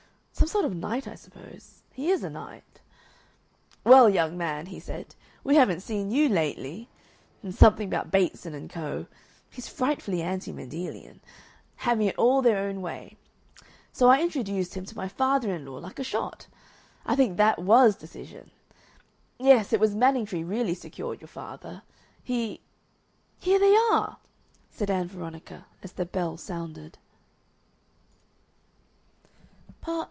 Some 0.33 0.47
sort 0.47 0.65
of 0.65 0.75
knight, 0.75 1.07
I 1.07 1.13
suppose. 1.13 1.83
He 1.93 2.09
is 2.09 2.23
a 2.23 2.29
knight. 2.29 2.81
'Well, 3.83 4.09
young 4.09 4.35
man,' 4.39 4.65
he 4.67 4.79
said, 4.79 5.13
'we 5.43 5.55
haven't 5.55 5.81
seen 5.81 6.09
you 6.09 6.27
lately,' 6.29 6.89
and 7.43 7.53
something 7.53 7.87
about 7.87 8.09
'Bateson 8.09 8.67
& 8.67 8.67
Co.' 8.69 9.05
he's 9.51 9.67
frightfully 9.67 10.23
anti 10.23 10.51
Mendelian 10.51 11.19
having 11.75 12.07
it 12.07 12.17
all 12.17 12.41
their 12.41 12.57
own 12.57 12.81
way. 12.81 13.17
So 13.93 14.09
I 14.09 14.19
introduced 14.19 14.73
him 14.73 14.83
to 14.85 14.95
my 14.97 15.07
father 15.07 15.53
in 15.53 15.63
law 15.63 15.77
like 15.77 15.99
a 15.99 16.03
shot. 16.03 16.47
I 17.05 17.15
think 17.15 17.37
that 17.37 17.59
WAS 17.59 17.95
decision. 17.95 18.49
Yes, 19.37 19.71
it 19.71 19.79
was 19.79 19.93
Manningtree 19.93 20.43
really 20.47 20.73
secured 20.73 21.21
your 21.21 21.27
father. 21.27 21.83
He" 22.23 22.61
"Here 23.45 23.59
they 23.59 23.75
are!" 23.93 24.17
said 24.71 24.89
Ann 24.89 25.07
Veronica 25.07 25.67
as 25.83 25.91
the 25.91 26.05
bell 26.05 26.35
sounded. 26.35 26.97